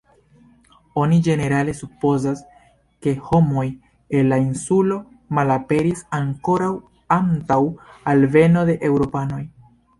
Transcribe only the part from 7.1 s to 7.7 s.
antaŭ